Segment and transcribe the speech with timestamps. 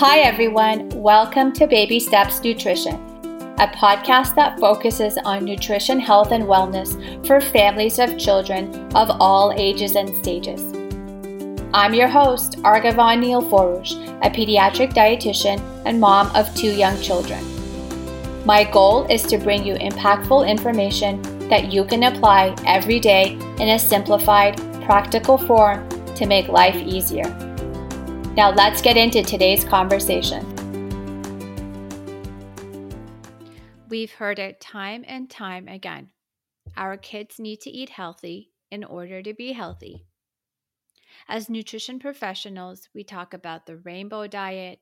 [0.00, 0.90] Hi, everyone.
[0.90, 2.94] Welcome to Baby Steps Nutrition,
[3.58, 6.94] a podcast that focuses on nutrition, health, and wellness
[7.26, 10.62] for families of children of all ages and stages.
[11.74, 17.44] I'm your host, Argavan Nilforush, a pediatric dietitian and mom of two young children.
[18.46, 23.70] My goal is to bring you impactful information that you can apply every day in
[23.70, 27.47] a simplified, practical form to make life easier.
[28.38, 30.44] Now, let's get into today's conversation.
[33.88, 36.10] We've heard it time and time again.
[36.76, 40.06] Our kids need to eat healthy in order to be healthy.
[41.28, 44.78] As nutrition professionals, we talk about the rainbow diet,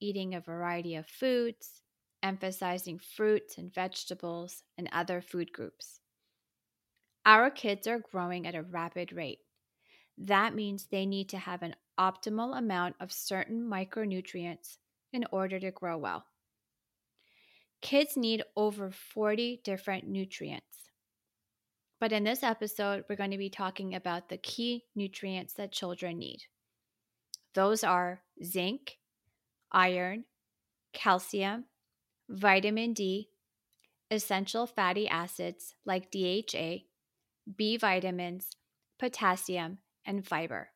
[0.00, 1.82] eating a variety of foods,
[2.22, 6.00] emphasizing fruits and vegetables, and other food groups.
[7.26, 9.40] Our kids are growing at a rapid rate.
[10.16, 14.78] That means they need to have an optimal amount of certain micronutrients
[15.12, 16.24] in order to grow well.
[17.80, 20.90] Kids need over 40 different nutrients.
[22.00, 26.18] But in this episode, we're going to be talking about the key nutrients that children
[26.18, 26.44] need.
[27.54, 28.98] Those are zinc,
[29.70, 30.24] iron,
[30.92, 31.66] calcium,
[32.28, 33.28] vitamin D,
[34.10, 36.78] essential fatty acids like DHA,
[37.56, 38.50] B vitamins,
[38.98, 40.70] potassium, and fiber.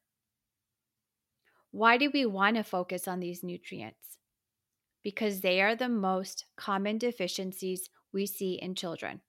[1.70, 4.18] Why do we want to focus on these nutrients?
[5.02, 9.20] Because they are the most common deficiencies we see in children.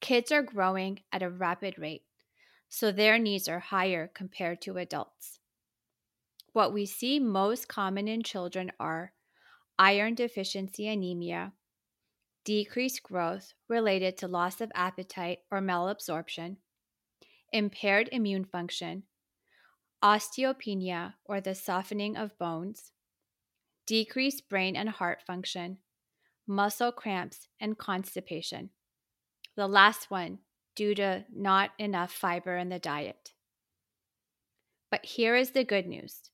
[0.00, 2.02] Kids are growing at a rapid rate,
[2.68, 5.40] so their needs are higher compared to adults.
[6.52, 9.12] What we see most common in children are
[9.78, 11.52] iron deficiency anemia,
[12.44, 16.56] decreased growth related to loss of appetite or malabsorption,
[17.52, 19.04] impaired immune function,
[20.02, 22.92] osteopenia or the softening of bones,
[23.86, 25.78] decreased brain and heart function,
[26.46, 28.70] muscle cramps, and constipation.
[29.56, 30.38] The last one
[30.76, 33.32] due to not enough fiber in the diet.
[34.90, 36.30] But here is the good news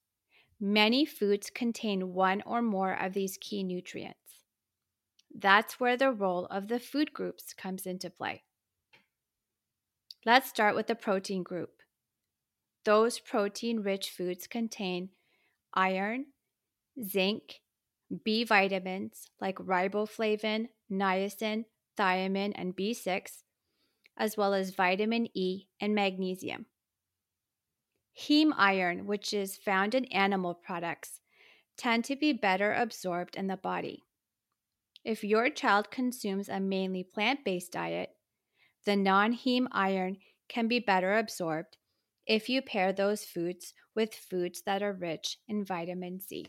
[0.60, 4.44] many foods contain one or more of these key nutrients.
[5.34, 8.44] That's where the role of the food groups comes into play.
[10.26, 11.82] Let's start with the protein group.
[12.86, 15.10] Those protein rich foods contain
[15.74, 16.26] iron,
[17.02, 17.60] zinc,
[18.24, 21.64] B vitamins like riboflavin, niacin,
[21.98, 23.42] thiamine, and B6,
[24.16, 26.66] as well as vitamin E and magnesium.
[28.18, 31.20] Heme iron, which is found in animal products,
[31.76, 34.04] tend to be better absorbed in the body.
[35.04, 38.10] If your child consumes a mainly plant based diet,
[38.84, 40.18] the non heme iron
[40.48, 41.76] can be better absorbed
[42.26, 46.46] if you pair those foods with foods that are rich in vitamin C.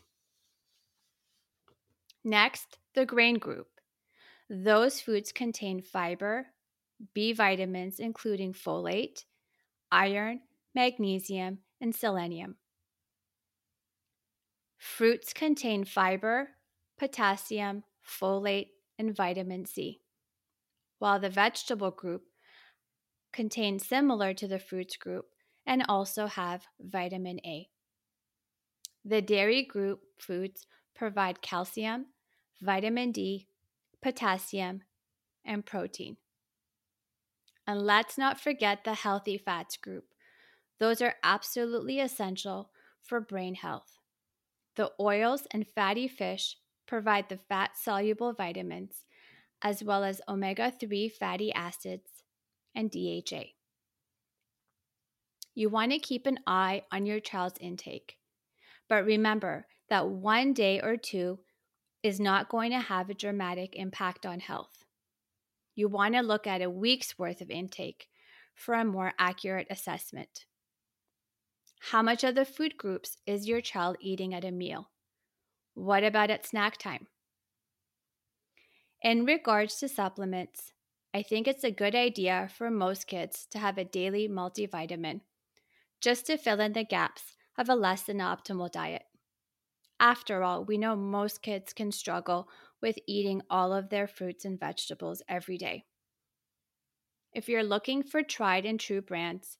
[2.24, 3.68] Next, the grain group.
[4.50, 6.46] Those foods contain fiber,
[7.14, 9.24] B vitamins, including folate,
[9.92, 10.40] iron,
[10.74, 12.56] magnesium, and selenium.
[14.78, 16.48] Fruits contain fiber,
[16.98, 20.00] potassium, folate, and vitamin C,
[20.98, 22.24] while the vegetable group
[23.32, 25.26] contains similar to the fruits group
[25.66, 27.68] and also have vitamin A.
[29.04, 32.06] The dairy group foods provide calcium,
[32.60, 33.48] vitamin D,
[34.02, 34.82] potassium,
[35.44, 36.16] and protein.
[37.66, 40.14] And let's not forget the healthy fats group.
[40.78, 42.70] Those are absolutely essential
[43.02, 43.98] for brain health.
[44.76, 49.04] The oils and fatty fish provide the fat soluble vitamins,
[49.62, 52.22] as well as omega 3 fatty acids
[52.74, 53.44] and DHA.
[55.54, 58.16] You want to keep an eye on your child's intake.
[58.88, 61.38] But remember that one day or two
[62.02, 64.84] is not going to have a dramatic impact on health.
[65.74, 68.08] You want to look at a week's worth of intake
[68.54, 70.44] for a more accurate assessment.
[71.90, 74.90] How much of the food groups is your child eating at a meal?
[75.74, 77.06] What about at snack time?
[79.06, 80.72] In regards to supplements,
[81.14, 85.20] I think it's a good idea for most kids to have a daily multivitamin
[86.00, 89.04] just to fill in the gaps of a less than optimal diet.
[90.00, 92.48] After all, we know most kids can struggle
[92.82, 95.84] with eating all of their fruits and vegetables every day.
[97.32, 99.58] If you're looking for tried and true brands,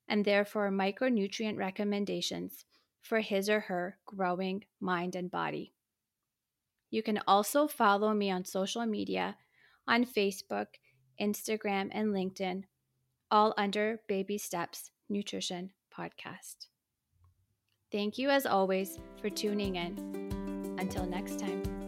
[0.10, 2.65] and therefore micronutrient recommendations
[3.04, 5.71] for his or her growing mind and body.
[6.89, 9.38] You can also follow me on social media
[9.88, 10.68] on Facebook,
[11.21, 12.63] Instagram, and LinkedIn,
[13.30, 16.68] all under Baby Steps Nutrition Podcast.
[17.92, 20.75] Thank you, as always, for tuning in.
[20.80, 21.83] Until next time.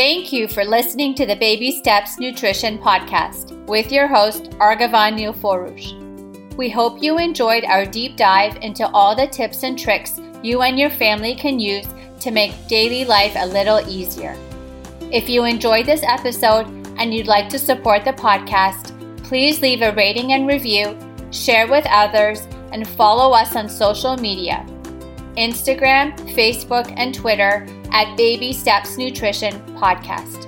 [0.00, 6.56] Thank you for listening to the Baby Steps Nutrition Podcast with your host, Argavan Nilforush.
[6.56, 10.78] We hope you enjoyed our deep dive into all the tips and tricks you and
[10.78, 11.86] your family can use
[12.20, 14.34] to make daily life a little easier.
[15.12, 16.66] If you enjoyed this episode
[16.96, 20.98] and you'd like to support the podcast, please leave a rating and review,
[21.30, 22.40] share with others,
[22.72, 24.64] and follow us on social media
[25.36, 30.46] Instagram, Facebook, and Twitter at Baby Steps Nutrition Podcast.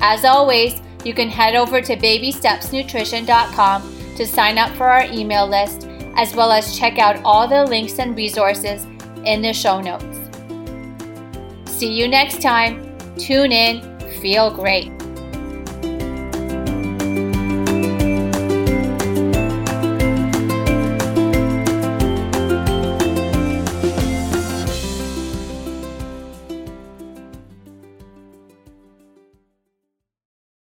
[0.00, 5.88] As always, you can head over to babystepsnutrition.com to sign up for our email list,
[6.16, 8.86] as well as check out all the links and resources
[9.24, 10.18] in the show notes.
[11.66, 12.96] See you next time.
[13.16, 15.01] Tune in, feel great.